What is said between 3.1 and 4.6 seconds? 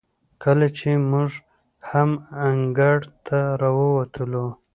ته راووتلو،